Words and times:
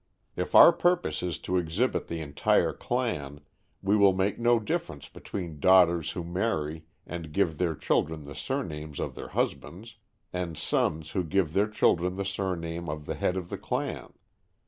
If 0.35 0.55
our 0.55 0.73
purpose 0.73 1.21
is 1.21 1.37
to 1.45 1.57
exhibit 1.57 2.07
the 2.07 2.21
entire 2.21 2.73
clan, 2.73 3.39
we 3.83 3.95
will 3.95 4.13
make 4.13 4.39
no 4.39 4.59
difference 4.59 5.07
between 5.07 5.59
daughters 5.59 6.09
who 6.13 6.23
marry 6.23 6.85
and 7.05 7.31
give 7.31 7.59
their 7.59 7.75
children 7.75 8.23
the 8.25 8.33
surnames 8.33 8.99
of 8.99 9.13
their 9.13 9.27
husbands, 9.27 9.97
and 10.33 10.57
sons 10.57 11.11
who 11.11 11.23
give 11.23 11.53
their 11.53 11.69
children 11.69 12.15
the 12.15 12.25
surname 12.25 12.89
of 12.89 13.05
the 13.05 13.13
head 13.13 13.37
of 13.37 13.49
the 13.49 13.59
clan. 13.59 14.11